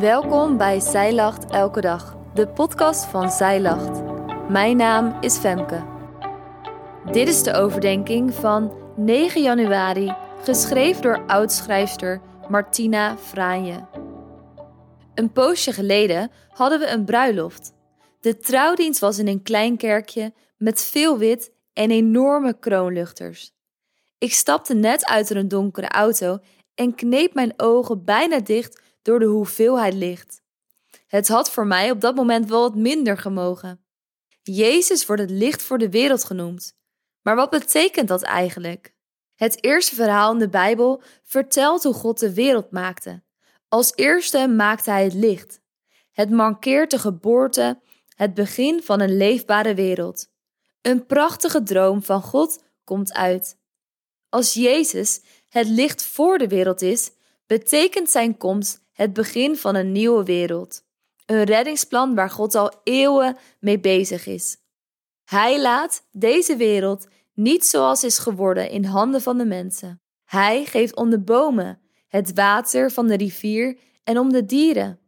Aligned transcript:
Welkom 0.00 0.56
bij 0.56 0.80
Zij 0.80 1.14
Lacht 1.14 1.50
Elke 1.50 1.80
Dag, 1.80 2.16
de 2.34 2.48
podcast 2.48 3.04
van 3.04 3.30
Zij 3.30 3.60
Lacht. 3.60 4.02
Mijn 4.48 4.76
naam 4.76 5.22
is 5.22 5.36
Femke. 5.36 5.84
Dit 7.12 7.28
is 7.28 7.42
de 7.42 7.52
overdenking 7.52 8.34
van 8.34 8.72
9 8.96 9.42
januari, 9.42 10.14
geschreven 10.42 11.02
door 11.02 11.24
oudschrijfster 11.26 12.20
Martina 12.48 13.16
Franje. 13.16 13.86
Een 15.14 15.32
poosje 15.32 15.72
geleden 15.72 16.30
hadden 16.48 16.78
we 16.78 16.86
een 16.86 17.04
bruiloft. 17.04 17.72
De 18.20 18.38
trouwdienst 18.38 19.00
was 19.00 19.18
in 19.18 19.28
een 19.28 19.42
klein 19.42 19.76
kerkje 19.76 20.32
met 20.56 20.82
veel 20.82 21.18
wit 21.18 21.52
en 21.72 21.90
enorme 21.90 22.58
kroonluchters. 22.58 23.52
Ik 24.18 24.32
stapte 24.32 24.74
net 24.74 25.06
uit 25.06 25.30
een 25.30 25.48
donkere 25.48 25.88
auto 25.88 26.38
en 26.74 26.94
kneep 26.94 27.34
mijn 27.34 27.52
ogen 27.56 28.04
bijna 28.04 28.40
dicht 28.40 28.84
door 29.06 29.18
de 29.18 29.24
hoeveelheid 29.24 29.94
licht. 29.94 30.42
Het 31.06 31.28
had 31.28 31.50
voor 31.50 31.66
mij 31.66 31.90
op 31.90 32.00
dat 32.00 32.14
moment 32.14 32.48
wel 32.48 32.60
wat 32.60 32.74
minder 32.74 33.18
gemogen. 33.18 33.84
Jezus 34.42 35.06
wordt 35.06 35.22
het 35.22 35.30
licht 35.30 35.62
voor 35.62 35.78
de 35.78 35.90
wereld 35.90 36.24
genoemd. 36.24 36.76
Maar 37.22 37.36
wat 37.36 37.50
betekent 37.50 38.08
dat 38.08 38.22
eigenlijk? 38.22 38.94
Het 39.34 39.64
eerste 39.64 39.94
verhaal 39.94 40.32
in 40.32 40.38
de 40.38 40.48
Bijbel 40.48 41.02
vertelt 41.24 41.82
hoe 41.82 41.94
God 41.94 42.18
de 42.18 42.34
wereld 42.34 42.70
maakte. 42.70 43.22
Als 43.68 43.92
eerste 43.94 44.48
maakte 44.48 44.90
hij 44.90 45.04
het 45.04 45.14
licht. 45.14 45.60
Het 46.12 46.30
markeert 46.30 46.90
de 46.90 46.98
geboorte, 46.98 47.80
het 48.14 48.34
begin 48.34 48.82
van 48.82 49.00
een 49.00 49.16
leefbare 49.16 49.74
wereld. 49.74 50.28
Een 50.82 51.06
prachtige 51.06 51.62
droom 51.62 52.02
van 52.02 52.22
God 52.22 52.62
komt 52.84 53.12
uit. 53.12 53.58
Als 54.28 54.54
Jezus 54.54 55.20
het 55.48 55.68
licht 55.68 56.02
voor 56.02 56.38
de 56.38 56.48
wereld 56.48 56.82
is, 56.82 57.10
betekent 57.46 58.10
zijn 58.10 58.36
komst 58.36 58.84
het 58.96 59.12
begin 59.12 59.56
van 59.56 59.74
een 59.74 59.92
nieuwe 59.92 60.24
wereld. 60.24 60.84
Een 61.26 61.44
reddingsplan 61.44 62.14
waar 62.14 62.30
God 62.30 62.54
al 62.54 62.80
eeuwen 62.82 63.36
mee 63.58 63.80
bezig 63.80 64.26
is. 64.26 64.56
Hij 65.24 65.60
laat 65.60 66.06
deze 66.12 66.56
wereld 66.56 67.06
niet 67.34 67.66
zoals 67.66 68.04
is 68.04 68.18
geworden 68.18 68.70
in 68.70 68.84
handen 68.84 69.22
van 69.22 69.38
de 69.38 69.44
mensen. 69.44 70.00
Hij 70.24 70.64
geeft 70.64 70.96
om 70.96 71.10
de 71.10 71.20
bomen, 71.20 71.80
het 72.08 72.34
water 72.34 72.90
van 72.90 73.06
de 73.06 73.16
rivier 73.16 73.78
en 74.04 74.18
om 74.18 74.32
de 74.32 74.44
dieren. 74.44 74.98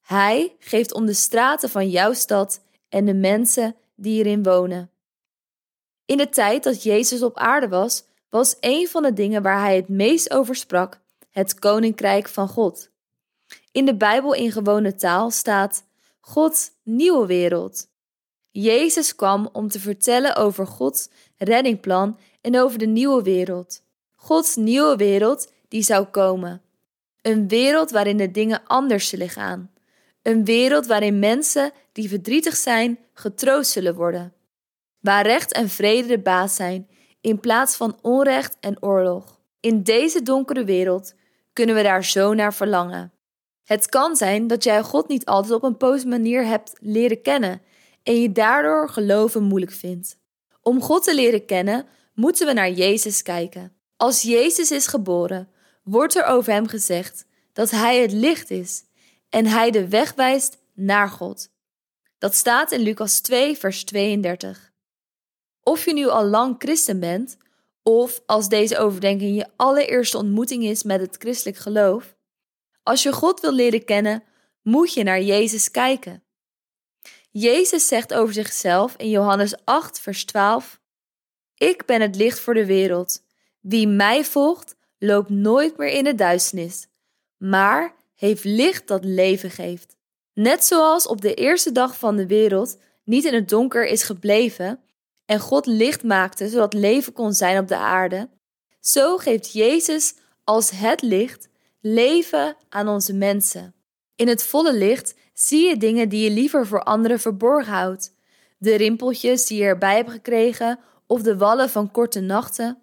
Hij 0.00 0.56
geeft 0.58 0.94
om 0.94 1.06
de 1.06 1.12
straten 1.14 1.68
van 1.68 1.90
jouw 1.90 2.12
stad 2.12 2.64
en 2.88 3.04
de 3.04 3.14
mensen 3.14 3.76
die 3.96 4.24
erin 4.24 4.42
wonen. 4.42 4.90
In 6.04 6.16
de 6.16 6.28
tijd 6.28 6.62
dat 6.62 6.82
Jezus 6.82 7.22
op 7.22 7.36
aarde 7.36 7.68
was, 7.68 8.04
was 8.28 8.56
een 8.60 8.88
van 8.88 9.02
de 9.02 9.12
dingen 9.12 9.42
waar 9.42 9.60
hij 9.60 9.76
het 9.76 9.88
meest 9.88 10.30
over 10.30 10.56
sprak 10.56 11.00
het 11.30 11.58
koninkrijk 11.58 12.28
van 12.28 12.48
God. 12.48 12.90
In 13.72 13.84
de 13.84 13.96
Bijbel 13.96 14.34
in 14.34 14.52
gewone 14.52 14.94
taal 14.94 15.30
staat 15.30 15.84
Gods 16.20 16.70
nieuwe 16.82 17.26
wereld. 17.26 17.88
Jezus 18.50 19.14
kwam 19.14 19.48
om 19.52 19.68
te 19.68 19.80
vertellen 19.80 20.36
over 20.36 20.66
Gods 20.66 21.08
reddingplan 21.36 22.18
en 22.40 22.60
over 22.60 22.78
de 22.78 22.86
nieuwe 22.86 23.22
wereld. 23.22 23.82
Gods 24.14 24.56
nieuwe 24.56 24.96
wereld 24.96 25.52
die 25.68 25.82
zou 25.82 26.04
komen. 26.04 26.62
Een 27.22 27.48
wereld 27.48 27.90
waarin 27.90 28.16
de 28.16 28.30
dingen 28.30 28.62
anders 28.66 29.08
zullen 29.08 29.28
gaan. 29.28 29.70
Een 30.22 30.44
wereld 30.44 30.86
waarin 30.86 31.18
mensen 31.18 31.72
die 31.92 32.08
verdrietig 32.08 32.56
zijn 32.56 32.98
getroost 33.12 33.70
zullen 33.70 33.94
worden. 33.94 34.32
Waar 35.00 35.26
recht 35.26 35.52
en 35.52 35.68
vrede 35.68 36.08
de 36.08 36.18
baas 36.18 36.54
zijn 36.54 36.88
in 37.20 37.40
plaats 37.40 37.76
van 37.76 37.98
onrecht 38.02 38.56
en 38.60 38.82
oorlog. 38.82 39.40
In 39.60 39.82
deze 39.82 40.22
donkere 40.22 40.64
wereld 40.64 41.14
kunnen 41.52 41.74
we 41.74 41.82
daar 41.82 42.04
zo 42.04 42.34
naar 42.34 42.54
verlangen. 42.54 43.12
Het 43.68 43.88
kan 43.88 44.16
zijn 44.16 44.46
dat 44.46 44.64
jij 44.64 44.82
God 44.82 45.08
niet 45.08 45.24
altijd 45.24 45.54
op 45.54 45.62
een 45.62 45.76
positieve 45.76 46.08
manier 46.08 46.46
hebt 46.46 46.72
leren 46.80 47.22
kennen 47.22 47.62
en 48.02 48.20
je 48.20 48.32
daardoor 48.32 48.88
geloven 48.88 49.42
moeilijk 49.42 49.72
vindt. 49.72 50.18
Om 50.62 50.80
God 50.82 51.04
te 51.04 51.14
leren 51.14 51.44
kennen, 51.44 51.86
moeten 52.14 52.46
we 52.46 52.52
naar 52.52 52.70
Jezus 52.70 53.22
kijken. 53.22 53.72
Als 53.96 54.22
Jezus 54.22 54.70
is 54.70 54.86
geboren, 54.86 55.48
wordt 55.82 56.16
er 56.16 56.24
over 56.24 56.52
hem 56.52 56.66
gezegd 56.66 57.26
dat 57.52 57.70
hij 57.70 58.00
het 58.00 58.12
licht 58.12 58.50
is 58.50 58.84
en 59.28 59.46
hij 59.46 59.70
de 59.70 59.88
weg 59.88 60.14
wijst 60.14 60.58
naar 60.74 61.08
God. 61.08 61.48
Dat 62.18 62.34
staat 62.34 62.72
in 62.72 62.80
Lucas 62.80 63.20
2, 63.20 63.58
vers 63.58 63.84
32. 63.84 64.72
Of 65.62 65.84
je 65.84 65.92
nu 65.92 66.06
al 66.06 66.24
lang 66.24 66.54
christen 66.58 67.00
bent, 67.00 67.36
of 67.82 68.22
als 68.26 68.48
deze 68.48 68.78
overdenking 68.78 69.36
je 69.36 69.48
allereerste 69.56 70.16
ontmoeting 70.18 70.64
is 70.64 70.82
met 70.82 71.00
het 71.00 71.16
christelijk 71.18 71.58
geloof, 71.58 72.16
als 72.88 73.02
je 73.02 73.12
God 73.12 73.40
wil 73.40 73.52
leren 73.52 73.84
kennen, 73.84 74.22
moet 74.62 74.92
je 74.92 75.02
naar 75.02 75.20
Jezus 75.20 75.70
kijken. 75.70 76.22
Jezus 77.30 77.88
zegt 77.88 78.14
over 78.14 78.34
zichzelf 78.34 78.94
in 78.96 79.10
Johannes 79.10 79.54
8, 79.64 80.00
vers 80.00 80.24
12: 80.24 80.80
Ik 81.54 81.86
ben 81.86 82.00
het 82.00 82.16
licht 82.16 82.40
voor 82.40 82.54
de 82.54 82.66
wereld. 82.66 83.22
Wie 83.60 83.88
mij 83.88 84.24
volgt, 84.24 84.74
loopt 84.98 85.28
nooit 85.28 85.76
meer 85.76 85.88
in 85.88 86.04
de 86.04 86.14
duisternis, 86.14 86.86
maar 87.36 87.94
heeft 88.14 88.44
licht 88.44 88.86
dat 88.86 89.04
leven 89.04 89.50
geeft. 89.50 89.96
Net 90.34 90.64
zoals 90.64 91.06
op 91.06 91.20
de 91.20 91.34
eerste 91.34 91.72
dag 91.72 91.98
van 91.98 92.16
de 92.16 92.26
wereld 92.26 92.78
niet 93.04 93.24
in 93.24 93.34
het 93.34 93.48
donker 93.48 93.86
is 93.86 94.02
gebleven 94.02 94.80
en 95.24 95.40
God 95.40 95.66
licht 95.66 96.02
maakte 96.02 96.48
zodat 96.48 96.74
leven 96.74 97.12
kon 97.12 97.32
zijn 97.32 97.58
op 97.58 97.68
de 97.68 97.76
aarde, 97.76 98.28
zo 98.80 99.16
geeft 99.16 99.52
Jezus 99.52 100.14
als 100.44 100.70
het 100.70 101.02
licht 101.02 101.47
leven 101.80 102.56
aan 102.68 102.88
onze 102.88 103.12
mensen. 103.12 103.74
In 104.14 104.28
het 104.28 104.42
volle 104.42 104.74
licht 104.74 105.14
zie 105.34 105.68
je 105.68 105.76
dingen 105.76 106.08
die 106.08 106.24
je 106.24 106.30
liever 106.30 106.66
voor 106.66 106.82
anderen 106.82 107.20
verborgen 107.20 107.72
houdt. 107.72 108.14
De 108.58 108.74
rimpeltjes 108.74 109.46
die 109.46 109.58
je 109.58 109.64
erbij 109.64 109.96
hebt 109.96 110.10
gekregen 110.10 110.78
of 111.06 111.22
de 111.22 111.36
wallen 111.36 111.70
van 111.70 111.90
korte 111.90 112.20
nachten. 112.20 112.82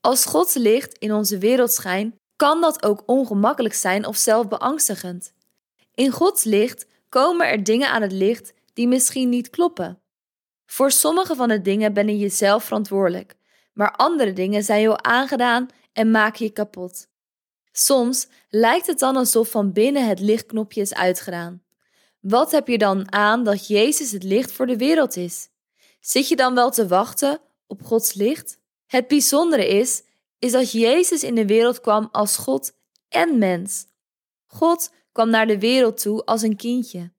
Als 0.00 0.24
Gods 0.24 0.54
licht 0.54 0.98
in 0.98 1.12
onze 1.12 1.38
wereld 1.38 1.72
schijnt, 1.72 2.14
kan 2.36 2.60
dat 2.60 2.82
ook 2.82 3.02
ongemakkelijk 3.06 3.74
zijn 3.74 4.06
of 4.06 4.16
zelf 4.16 4.48
beangstigend. 4.48 5.32
In 5.94 6.10
Gods 6.10 6.44
licht 6.44 6.86
komen 7.08 7.48
er 7.48 7.64
dingen 7.64 7.90
aan 7.90 8.02
het 8.02 8.12
licht 8.12 8.52
die 8.72 8.88
misschien 8.88 9.28
niet 9.28 9.50
kloppen. 9.50 9.98
Voor 10.66 10.90
sommige 10.90 11.34
van 11.34 11.48
de 11.48 11.60
dingen 11.62 11.92
ben 11.92 12.18
je 12.18 12.28
zelf 12.28 12.64
verantwoordelijk, 12.64 13.36
maar 13.72 13.96
andere 13.96 14.32
dingen 14.32 14.62
zijn 14.62 14.80
je 14.80 15.02
aangedaan 15.02 15.68
en 15.92 16.10
maken 16.10 16.44
je 16.44 16.50
kapot. 16.50 17.08
Soms 17.80 18.26
lijkt 18.48 18.86
het 18.86 18.98
dan 18.98 19.16
alsof 19.16 19.50
van 19.50 19.72
binnen 19.72 20.08
het 20.08 20.20
lichtknopje 20.20 20.80
is 20.80 20.94
uitgedaan. 20.94 21.62
Wat 22.20 22.50
heb 22.50 22.68
je 22.68 22.78
dan 22.78 23.12
aan 23.12 23.44
dat 23.44 23.66
Jezus 23.66 24.10
het 24.12 24.22
licht 24.22 24.52
voor 24.52 24.66
de 24.66 24.76
wereld 24.76 25.16
is? 25.16 25.48
Zit 26.00 26.28
je 26.28 26.36
dan 26.36 26.54
wel 26.54 26.70
te 26.70 26.86
wachten 26.86 27.40
op 27.66 27.82
Gods 27.82 28.14
licht? 28.14 28.58
Het 28.86 29.08
bijzondere 29.08 29.68
is, 29.68 30.02
is 30.38 30.52
dat 30.52 30.72
Jezus 30.72 31.22
in 31.22 31.34
de 31.34 31.46
wereld 31.46 31.80
kwam 31.80 32.08
als 32.12 32.36
God 32.36 32.72
en 33.08 33.38
mens. 33.38 33.86
God 34.46 34.92
kwam 35.12 35.30
naar 35.30 35.46
de 35.46 35.58
wereld 35.58 36.00
toe 36.00 36.24
als 36.24 36.42
een 36.42 36.56
kindje. 36.56 37.12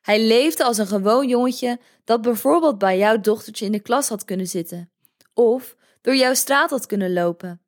Hij 0.00 0.26
leefde 0.26 0.64
als 0.64 0.78
een 0.78 0.86
gewoon 0.86 1.28
jongetje 1.28 1.80
dat 2.04 2.22
bijvoorbeeld 2.22 2.78
bij 2.78 2.98
jouw 2.98 3.20
dochtertje 3.20 3.64
in 3.64 3.72
de 3.72 3.80
klas 3.80 4.08
had 4.08 4.24
kunnen 4.24 4.46
zitten 4.46 4.92
of 5.34 5.76
door 6.00 6.16
jouw 6.16 6.34
straat 6.34 6.70
had 6.70 6.86
kunnen 6.86 7.12
lopen. 7.12 7.62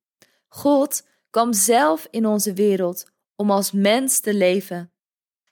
God 0.48 1.02
kwam 1.32 1.52
zelf 1.52 2.06
in 2.10 2.26
onze 2.26 2.52
wereld 2.52 3.04
om 3.36 3.50
als 3.50 3.72
mens 3.72 4.20
te 4.20 4.34
leven. 4.34 4.92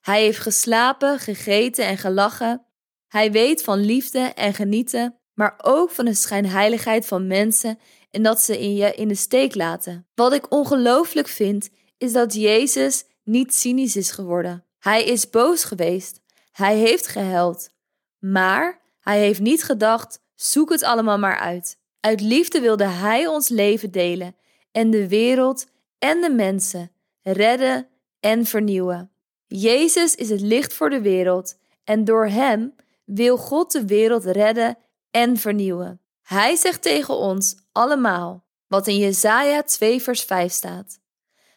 Hij 0.00 0.22
heeft 0.22 0.38
geslapen, 0.38 1.18
gegeten 1.18 1.86
en 1.86 1.98
gelachen. 1.98 2.66
Hij 3.06 3.32
weet 3.32 3.62
van 3.62 3.78
liefde 3.78 4.18
en 4.18 4.54
genieten, 4.54 5.18
maar 5.34 5.54
ook 5.62 5.90
van 5.90 6.04
de 6.04 6.14
schijnheiligheid 6.14 7.06
van 7.06 7.26
mensen 7.26 7.78
en 8.10 8.22
dat 8.22 8.40
ze 8.40 8.60
in 8.60 8.74
je 8.74 8.94
in 8.94 9.08
de 9.08 9.14
steek 9.14 9.54
laten. 9.54 10.08
Wat 10.14 10.32
ik 10.32 10.52
ongelooflijk 10.52 11.28
vind, 11.28 11.70
is 11.98 12.12
dat 12.12 12.34
Jezus 12.34 13.04
niet 13.24 13.54
cynisch 13.54 13.96
is 13.96 14.10
geworden. 14.10 14.64
Hij 14.78 15.04
is 15.04 15.30
boos 15.30 15.64
geweest. 15.64 16.20
Hij 16.52 16.76
heeft 16.76 17.06
gehuild. 17.06 17.70
Maar 18.18 18.80
hij 19.00 19.18
heeft 19.18 19.40
niet 19.40 19.64
gedacht: 19.64 20.20
zoek 20.34 20.70
het 20.70 20.82
allemaal 20.82 21.18
maar 21.18 21.38
uit. 21.38 21.78
Uit 22.00 22.20
liefde 22.20 22.60
wilde 22.60 22.84
hij 22.84 23.26
ons 23.26 23.48
leven 23.48 23.90
delen 23.90 24.34
en 24.72 24.90
de 24.90 25.08
wereld 25.08 25.66
en 25.98 26.20
de 26.20 26.30
mensen 26.30 26.90
redden 27.22 27.88
en 28.20 28.44
vernieuwen. 28.44 29.10
Jezus 29.46 30.14
is 30.14 30.30
het 30.30 30.40
licht 30.40 30.74
voor 30.74 30.90
de 30.90 31.00
wereld 31.00 31.58
en 31.84 32.04
door 32.04 32.26
hem 32.26 32.74
wil 33.04 33.36
God 33.36 33.72
de 33.72 33.84
wereld 33.84 34.24
redden 34.24 34.78
en 35.10 35.36
vernieuwen. 35.36 36.00
Hij 36.22 36.56
zegt 36.56 36.82
tegen 36.82 37.16
ons 37.16 37.56
allemaal 37.72 38.44
wat 38.66 38.86
in 38.86 38.96
Jesaja 38.96 39.62
2 39.62 40.02
vers 40.02 40.22
5 40.22 40.52
staat. 40.52 41.00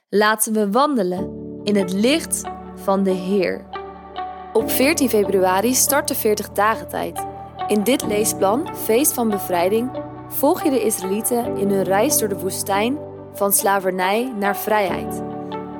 Laten 0.10 0.54
we 0.54 0.72
wandelen 0.72 1.60
in 1.64 1.76
het 1.76 1.94
licht 1.94 2.42
van 2.76 3.04
de 3.04 3.12
Heer. 3.12 3.66
Op 4.54 4.72
14 4.72 5.10
februari 5.10 5.74
start 5.74 6.08
de 6.08 6.16
40 6.16 6.50
dagen 6.50 6.88
tijd. 6.88 7.26
In 7.68 7.84
dit 7.84 8.06
leesplan, 8.06 8.76
Feest 8.76 9.14
van 9.14 9.30
Bevrijding, 9.30 10.03
volg 10.34 10.64
je 10.64 10.70
de 10.70 10.84
Israëlieten 10.84 11.58
in 11.58 11.70
hun 11.70 11.84
reis 11.84 12.18
door 12.18 12.30
de 12.30 12.40
woestijn 12.40 12.98
van 13.34 13.54
slavernij 13.54 14.34
naar 14.40 14.58
vrijheid. 14.58 15.22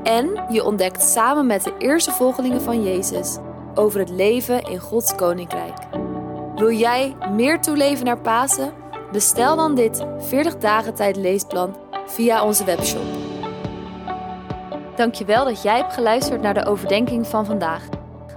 En 0.04 0.46
je 0.50 0.64
ontdekt 0.64 1.04
samen 1.04 1.46
met 1.46 1.64
de 1.64 1.74
eerste 1.78 2.12
volgelingen 2.12 2.62
van 2.62 2.84
Jezus 2.84 3.38
over 3.74 4.00
het 4.00 4.10
leven 4.10 4.62
in 4.62 4.80
Gods 4.80 5.16
Koninkrijk. 5.16 5.78
Wil 6.56 6.72
jij 6.72 7.16
meer 7.32 7.62
toeleven 7.62 8.06
naar 8.06 8.20
Pasen? 8.20 8.74
Bestel 9.12 9.56
dan 9.56 9.76
dit 9.76 10.06
40 10.18 10.58
dagen 10.58 10.94
tijd 10.94 11.16
leesplan 11.16 11.76
via 12.06 12.46
onze 12.46 12.64
webshop. 12.66 13.06
Dankjewel 14.96 15.46
dat 15.46 15.62
jij 15.62 15.78
hebt 15.78 15.94
geluisterd 15.94 16.42
naar 16.42 16.54
de 16.54 16.66
overdenking 16.66 17.28
van 17.28 17.46
vandaag. 17.46 17.84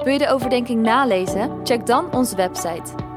Wil 0.05 0.13
je 0.13 0.19
de 0.19 0.31
overdenking 0.31 0.83
nalezen? 0.83 1.51
Check 1.65 1.87
dan 1.87 2.15
onze 2.15 2.37
website. 2.37 3.06